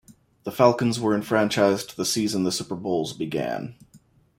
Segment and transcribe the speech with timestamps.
[0.45, 3.75] The Falcons were enfranchised the season the Super Bowls began.